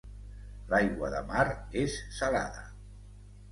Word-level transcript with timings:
L'aigua 0.71 1.11
de 1.17 1.21
mar 1.33 1.45
és 1.83 2.01
salada. 2.19 2.67